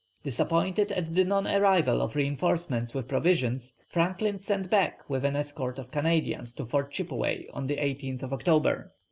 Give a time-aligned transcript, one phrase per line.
[0.23, 5.77] Disappointed at the non arrival of reinforcements with provisions, Franklin sent Back with an escort
[5.77, 8.93] of Canadians to Fort Chippeway on the 18th October.